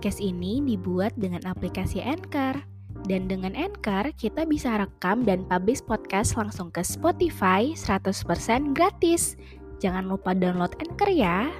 Podcast 0.00 0.24
ini 0.24 0.64
dibuat 0.64 1.12
dengan 1.20 1.44
aplikasi 1.44 2.00
Anchor. 2.00 2.56
Dan 3.04 3.28
dengan 3.28 3.52
Anchor, 3.52 4.16
kita 4.16 4.48
bisa 4.48 4.80
rekam 4.80 5.28
dan 5.28 5.44
publish 5.44 5.84
podcast 5.84 6.40
langsung 6.40 6.72
ke 6.72 6.80
Spotify 6.80 7.76
100% 7.76 8.72
gratis. 8.72 9.36
Jangan 9.76 10.08
lupa 10.08 10.32
download 10.32 10.72
Anchor 10.80 11.12
ya. 11.12 11.52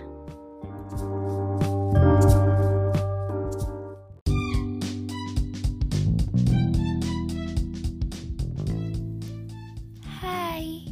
Hai, 10.24 10.88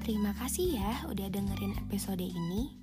terima 0.00 0.32
kasih 0.40 0.80
ya 0.80 1.04
udah 1.12 1.28
dengerin 1.28 1.76
episode 1.76 2.24
ini. 2.24 2.79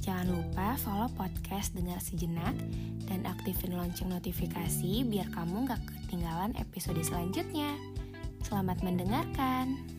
Jangan 0.00 0.30
lupa 0.32 0.78
follow 0.80 1.10
podcast 1.12 1.76
Dengar 1.76 2.00
Sejenak 2.00 2.56
dan 3.04 3.28
aktifin 3.28 3.76
lonceng 3.76 4.08
notifikasi 4.08 5.04
biar 5.04 5.28
kamu 5.34 5.68
gak 5.68 5.82
ketinggalan 5.84 6.56
episode 6.56 7.00
selanjutnya. 7.04 7.76
Selamat 8.46 8.80
mendengarkan. 8.80 9.97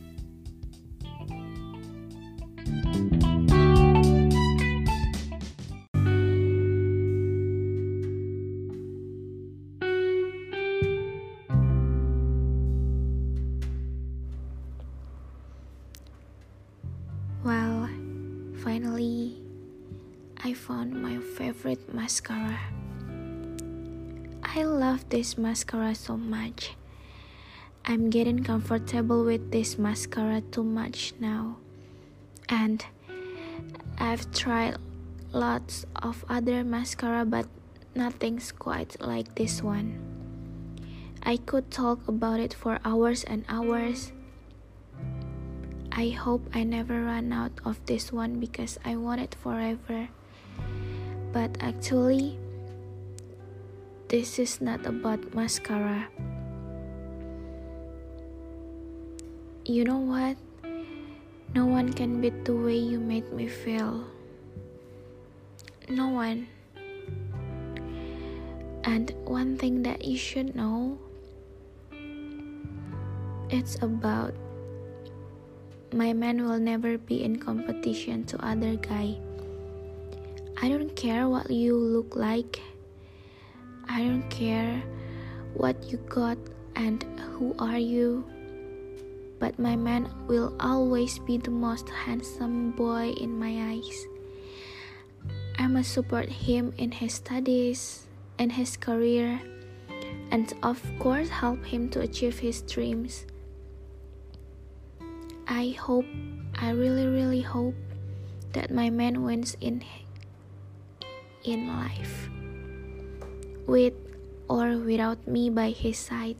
Found 20.60 20.92
my 20.92 21.16
favorite 21.16 21.80
mascara. 21.88 22.60
I 24.44 24.62
love 24.68 25.08
this 25.08 25.38
mascara 25.38 25.94
so 25.94 26.20
much. 26.20 26.76
I'm 27.88 28.10
getting 28.10 28.44
comfortable 28.44 29.24
with 29.24 29.50
this 29.50 29.78
mascara 29.78 30.44
too 30.52 30.62
much 30.64 31.14
now. 31.18 31.56
And 32.50 32.84
I've 33.96 34.28
tried 34.36 34.76
lots 35.32 35.86
of 35.96 36.28
other 36.28 36.62
mascara, 36.62 37.24
but 37.24 37.48
nothing's 37.94 38.52
quite 38.52 39.00
like 39.00 39.34
this 39.36 39.62
one. 39.62 39.96
I 41.22 41.38
could 41.38 41.70
talk 41.70 42.06
about 42.06 42.38
it 42.38 42.52
for 42.52 42.80
hours 42.84 43.24
and 43.24 43.48
hours. 43.48 44.12
I 45.90 46.10
hope 46.12 46.44
I 46.52 46.64
never 46.64 47.00
run 47.02 47.32
out 47.32 47.52
of 47.64 47.80
this 47.86 48.12
one 48.12 48.40
because 48.40 48.78
I 48.84 48.96
want 48.96 49.20
it 49.22 49.34
forever. 49.40 50.08
But 51.32 51.56
actually, 51.60 52.38
this 54.08 54.38
is 54.38 54.60
not 54.60 54.84
about 54.86 55.34
mascara. 55.34 56.08
You 59.64 59.84
know 59.84 60.02
what? 60.02 60.36
No 61.54 61.66
one 61.66 61.92
can 61.92 62.20
beat 62.20 62.44
the 62.44 62.54
way 62.54 62.78
you 62.78 62.98
made 62.98 63.30
me 63.32 63.46
feel. 63.46 64.02
No 65.88 66.08
one. 66.08 66.46
And 68.82 69.14
one 69.24 69.56
thing 69.58 69.82
that 69.82 70.04
you 70.04 70.16
should 70.16 70.54
know 70.54 70.98
it's 73.50 73.74
about 73.82 74.34
my 75.92 76.12
man 76.12 76.46
will 76.46 76.58
never 76.58 76.98
be 76.98 77.22
in 77.22 77.38
competition 77.38 78.24
to 78.30 78.38
other 78.38 78.76
guy. 78.76 79.18
I 80.56 80.68
don't 80.68 80.94
care 80.96 81.28
what 81.28 81.50
you 81.50 81.76
look 81.76 82.16
like. 82.16 82.60
I 83.88 84.02
don't 84.02 84.28
care 84.30 84.82
what 85.54 85.82
you 85.90 85.98
got 86.08 86.38
and 86.76 87.02
who 87.36 87.54
are 87.58 87.78
you. 87.78 88.24
But 89.38 89.58
my 89.58 89.76
man 89.76 90.10
will 90.26 90.54
always 90.60 91.18
be 91.18 91.38
the 91.38 91.50
most 91.50 91.88
handsome 91.88 92.72
boy 92.72 93.12
in 93.20 93.38
my 93.38 93.72
eyes. 93.72 94.06
I 95.58 95.66
must 95.66 95.92
support 95.92 96.28
him 96.28 96.72
in 96.78 96.90
his 96.90 97.14
studies 97.14 98.06
in 98.40 98.48
his 98.48 98.76
career 98.76 99.38
and 100.32 100.52
of 100.62 100.80
course 100.98 101.28
help 101.28 101.62
him 101.64 101.90
to 101.90 102.00
achieve 102.00 102.38
his 102.38 102.62
dreams. 102.62 103.26
I 105.46 105.76
hope, 105.78 106.06
I 106.56 106.70
really, 106.70 107.06
really 107.06 107.42
hope 107.42 107.74
that 108.52 108.70
my 108.70 108.88
man 108.88 109.22
wins 109.22 109.56
in 109.60 109.80
in 111.44 111.68
life, 111.68 112.28
with 113.66 113.94
or 114.48 114.76
without 114.78 115.22
me 115.26 115.48
by 115.48 115.70
his 115.70 115.96
side. 115.96 116.36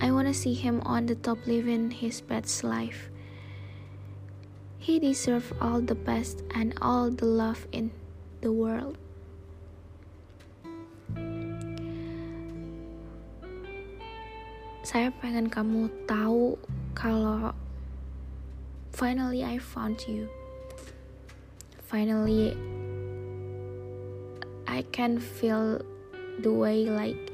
I 0.00 0.12
wanna 0.12 0.34
see 0.34 0.54
him 0.54 0.80
on 0.84 1.06
the 1.06 1.16
top 1.16 1.46
living 1.46 1.90
his 1.90 2.20
best 2.20 2.62
life. 2.62 3.08
He 4.78 5.00
deserves 5.00 5.50
all 5.60 5.80
the 5.80 5.96
best 5.96 6.44
and 6.54 6.76
all 6.80 7.10
the 7.10 7.26
love 7.26 7.66
in 7.72 7.90
the 8.40 8.52
world. 8.52 8.94
Saya 14.86 15.10
pengen 15.18 15.50
kamu 15.50 15.90
tahu 16.06 16.54
kalau 16.94 17.50
finally 18.94 19.42
I 19.42 19.58
found 19.58 19.98
you. 20.06 20.30
Finally 21.90 22.54
I 24.76 24.84
can 24.92 25.16
feel 25.16 25.80
the 26.44 26.52
way 26.52 26.84
like 26.84 27.32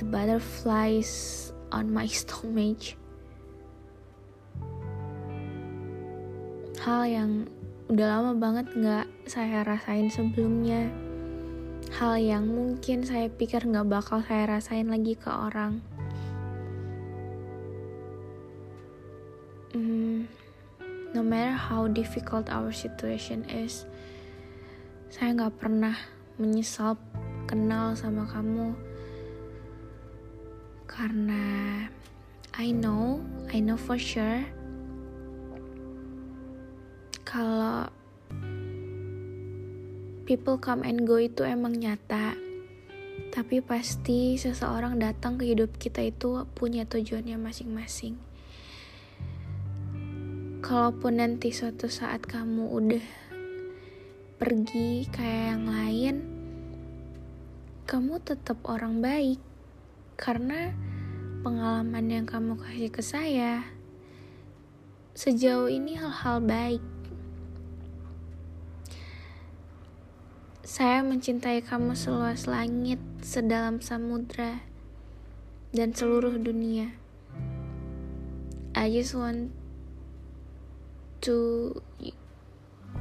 the 0.00 0.08
butterflies 0.08 1.52
on 1.68 1.92
my 1.92 2.08
stomach. 2.24 2.96
Hal 6.80 7.04
yang 7.04 7.52
udah 7.92 8.06
lama 8.16 8.32
banget 8.32 8.72
nggak 8.72 9.06
saya 9.28 9.60
rasain 9.60 10.08
sebelumnya. 10.08 10.88
Hal 12.00 12.16
yang 12.16 12.48
mungkin 12.48 13.04
saya 13.04 13.28
pikir 13.28 13.68
nggak 13.68 13.84
bakal 13.84 14.24
saya 14.24 14.56
rasain 14.56 14.88
lagi 14.88 15.20
ke 15.20 15.28
orang. 15.28 15.84
Mm, 19.76 20.24
no 21.12 21.20
matter 21.20 21.52
how 21.52 21.84
difficult 21.92 22.48
our 22.48 22.72
situation 22.72 23.44
is, 23.52 23.84
saya 25.10 25.34
nggak 25.36 25.56
pernah 25.58 25.96
menyesal 26.36 26.98
kenal 27.46 27.94
sama 27.94 28.26
kamu 28.26 28.74
karena 30.86 31.44
I 32.56 32.72
know, 32.72 33.20
I 33.52 33.60
know 33.60 33.76
for 33.76 34.00
sure 34.00 34.46
kalau 37.26 37.90
people 40.26 40.58
come 40.58 40.82
and 40.82 41.06
go 41.06 41.22
itu 41.22 41.46
emang 41.46 41.78
nyata. 41.78 42.34
Tapi 43.30 43.62
pasti 43.62 44.34
seseorang 44.34 44.98
datang 44.98 45.38
ke 45.38 45.46
hidup 45.46 45.78
kita 45.78 46.02
itu 46.02 46.48
punya 46.56 46.82
tujuannya 46.88 47.38
masing-masing. 47.38 48.18
Kalaupun 50.64 51.22
nanti 51.22 51.54
suatu 51.54 51.86
saat 51.86 52.26
kamu 52.26 52.72
udah 52.74 53.04
pergi 54.36 55.08
kayak 55.08 55.44
yang 55.56 55.64
lain, 55.64 56.16
kamu 57.88 58.20
tetap 58.20 58.60
orang 58.68 59.00
baik 59.00 59.40
karena 60.20 60.76
pengalaman 61.40 62.04
yang 62.12 62.26
kamu 62.28 62.60
kasih 62.60 62.92
ke 62.92 63.00
saya 63.00 63.64
sejauh 65.16 65.72
ini 65.72 65.96
hal-hal 65.96 66.44
baik. 66.44 66.84
Saya 70.60 71.00
mencintai 71.00 71.64
kamu 71.64 71.96
seluas 71.96 72.44
langit, 72.44 73.00
sedalam 73.24 73.80
samudra 73.80 74.60
dan 75.72 75.96
seluruh 75.96 76.36
dunia. 76.36 76.92
I 78.76 78.92
just 78.92 79.16
want 79.16 79.56
to 81.24 81.72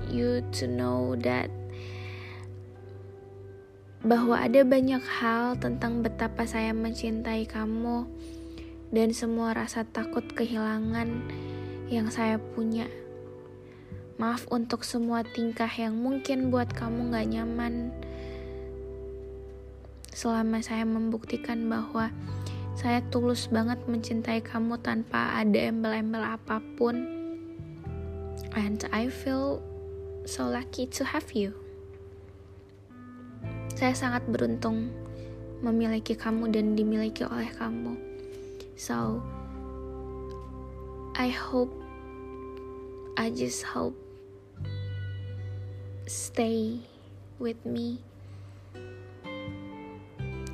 you 0.07 0.43
to 0.55 0.67
know 0.67 1.15
that 1.23 1.47
bahwa 4.05 4.37
ada 4.37 4.61
banyak 4.61 5.01
hal 5.01 5.57
tentang 5.57 6.05
betapa 6.05 6.45
saya 6.45 6.77
mencintai 6.77 7.49
kamu 7.49 8.05
dan 8.93 9.09
semua 9.17 9.57
rasa 9.57 9.81
takut 9.81 10.21
kehilangan 10.29 11.25
yang 11.89 12.13
saya 12.13 12.37
punya. 12.37 12.85
Maaf 14.21 14.45
untuk 14.53 14.85
semua 14.85 15.25
tingkah 15.25 15.67
yang 15.67 15.97
mungkin 15.97 16.53
buat 16.53 16.69
kamu 16.71 17.11
gak 17.11 17.27
nyaman 17.33 17.91
selama 20.15 20.63
saya 20.63 20.87
membuktikan 20.87 21.67
bahwa 21.67 22.13
saya 22.79 23.03
tulus 23.11 23.51
banget 23.51 23.81
mencintai 23.89 24.39
kamu 24.39 24.79
tanpa 24.79 25.35
ada 25.35 25.59
embel-embel 25.59 26.23
apa 26.23 26.63
pun. 26.79 27.03
And 28.55 28.79
I 28.95 29.11
feel 29.11 29.59
so 30.25 30.49
lucky 30.49 30.89
to 30.97 31.05
have 31.05 31.29
you. 31.31 31.53
Saya 33.77 33.93
sangat 33.93 34.25
beruntung 34.25 34.89
memiliki 35.61 36.17
kamu 36.17 36.49
dan 36.49 36.73
dimiliki 36.73 37.23
oleh 37.25 37.49
kamu. 37.55 37.95
So, 38.75 39.23
I 41.15 41.31
hope, 41.31 41.71
I 43.15 43.31
just 43.31 43.63
hope, 43.63 43.95
stay 46.09 46.83
with 47.39 47.61
me 47.63 48.03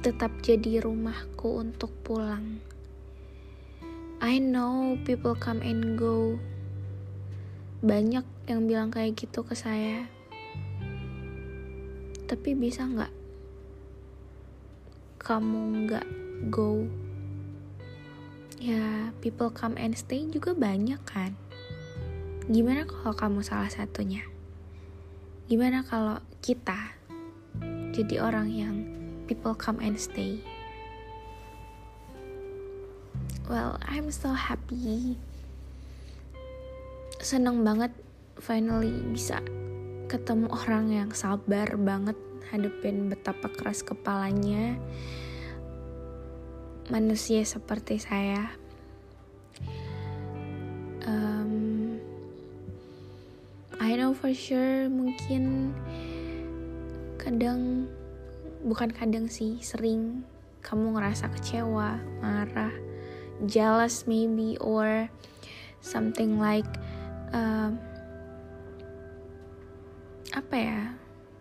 tetap 0.02 0.34
jadi 0.42 0.82
rumahku 0.82 1.62
untuk 1.62 1.94
pulang. 2.02 2.58
I 4.18 4.42
know 4.42 4.98
people 5.06 5.38
come 5.38 5.62
and 5.62 5.94
go. 5.94 6.42
Banyak 7.82 8.26
yang 8.46 8.70
bilang 8.70 8.94
kayak 8.94 9.18
gitu 9.18 9.42
ke 9.42 9.58
saya. 9.58 10.06
Tapi 12.30 12.54
bisa 12.54 12.86
nggak 12.86 13.10
kamu 15.22 15.90
nggak 15.90 16.08
go? 16.54 16.86
Ya, 18.62 19.10
people 19.26 19.50
come 19.50 19.74
and 19.82 19.98
stay 19.98 20.30
juga 20.30 20.54
banyak 20.54 21.02
kan. 21.02 21.34
Gimana 22.46 22.86
kalau 22.86 23.18
kamu 23.18 23.42
salah 23.42 23.74
satunya? 23.74 24.22
Gimana 25.50 25.82
kalau 25.82 26.22
kita 26.46 26.94
jadi 27.98 28.22
orang 28.22 28.48
yang 28.54 28.76
people 29.26 29.58
come 29.58 29.82
and 29.82 29.98
stay. 29.98 30.38
Well, 33.50 33.82
I'm 33.84 34.14
so 34.14 34.32
happy. 34.32 35.18
Seneng 37.22 37.62
banget 37.62 37.94
finally 38.42 38.90
bisa 39.14 39.46
ketemu 40.10 40.50
orang 40.50 40.90
yang 40.90 41.10
sabar 41.14 41.70
banget 41.78 42.18
hadapin 42.50 43.14
betapa 43.14 43.46
keras 43.54 43.86
kepalanya 43.86 44.74
manusia 46.90 47.46
seperti 47.46 48.02
saya. 48.02 48.50
Um, 51.06 52.02
I 53.78 53.94
know 53.94 54.18
for 54.18 54.34
sure 54.34 54.90
mungkin 54.90 55.78
kadang 57.22 57.86
bukan 58.66 58.90
kadang 58.90 59.30
sih 59.30 59.62
sering 59.62 60.26
kamu 60.66 60.98
ngerasa 60.98 61.30
kecewa 61.38 62.02
marah 62.18 62.74
jealous 63.46 64.10
maybe 64.10 64.58
or 64.58 65.06
something 65.82 66.38
like 66.38 66.68
uh, 67.32 67.70
apa 70.32 70.56
ya? 70.56 70.82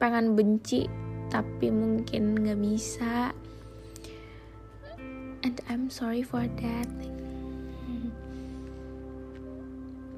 Pengen 0.01 0.35
benci 0.35 0.91
tapi 1.31 1.71
mungkin 1.71 2.35
nggak 2.35 2.59
bisa. 2.59 3.31
And 5.41 5.57
I'm 5.71 5.89
sorry 5.89 6.23
for 6.27 6.45
that. 6.45 6.89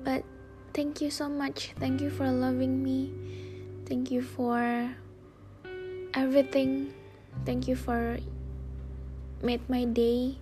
But 0.03 0.27
thank 0.75 0.99
you 0.99 1.15
so 1.15 1.31
much. 1.31 1.79
Thank 1.79 2.03
you 2.03 2.11
for 2.11 2.27
loving 2.27 2.83
me. 2.83 3.15
Thank 3.87 4.11
you 4.11 4.23
for 4.23 4.91
everything. 6.15 6.91
Thank 7.47 7.69
you 7.71 7.77
for 7.77 8.19
made 9.43 9.63
my 9.71 9.85
day. 9.85 10.39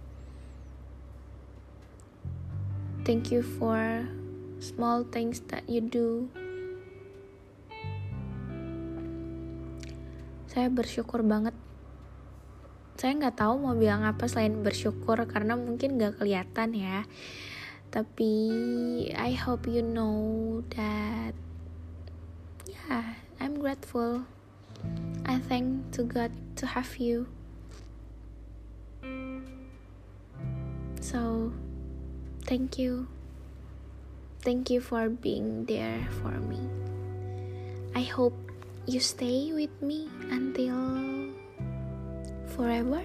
Thank 3.05 3.33
you 3.33 3.43
for 3.43 4.09
small 4.61 5.09
things 5.09 5.41
that 5.49 5.65
you 5.67 5.81
do. 5.81 6.29
Saya 10.47 10.69
bersyukur 10.69 11.25
banget. 11.25 11.57
Saya 13.01 13.17
nggak 13.17 13.41
tahu 13.41 13.65
mau 13.65 13.73
bilang 13.73 14.05
apa 14.05 14.29
selain 14.29 14.61
bersyukur 14.61 15.17
karena 15.25 15.57
mungkin 15.57 15.97
nggak 15.97 16.21
kelihatan 16.21 16.77
ya. 16.77 17.09
Tapi 17.91 18.33
I 19.17 19.35
hope 19.35 19.67
you 19.67 19.83
know 19.83 20.61
that 20.77 21.33
yeah, 22.69 23.17
I'm 23.41 23.59
grateful. 23.59 24.29
I 25.25 25.41
thank 25.41 25.91
to 25.97 26.05
God 26.05 26.31
to 26.61 26.65
have 26.69 27.01
you. 27.01 27.27
So, 31.01 31.53
thank 32.45 32.79
you. 32.79 33.09
Thank 34.40 34.70
you 34.70 34.81
for 34.81 35.10
being 35.10 35.66
there 35.66 36.08
for 36.22 36.32
me. 36.32 36.56
I 37.94 38.00
hope 38.08 38.32
you 38.87 39.00
stay 39.00 39.52
with 39.52 39.70
me 39.82 40.08
until 40.32 41.28
forever. 42.56 43.04